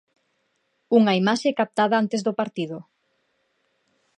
Unha 0.99 1.13
imaxe 1.21 1.57
captada 1.59 1.95
antes 2.03 2.21
do 2.23 2.33
partido. 2.39 2.77